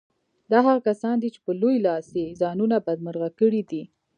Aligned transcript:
دا 0.51 0.59
هغه 0.67 0.81
کسان 0.87 1.15
دي 1.21 1.29
چې 1.35 1.39
په 1.45 1.51
لوی 1.61 1.75
لاس 1.85 2.07
يې 2.19 2.25
ځانونه 2.41 2.75
بدمرغه 2.85 3.29
کړي 3.39 3.61
دي. 3.69 3.83